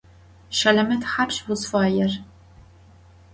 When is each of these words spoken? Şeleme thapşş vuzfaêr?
Şeleme 0.59 0.97
thapşş 1.03 1.37
vuzfaêr? 1.45 2.11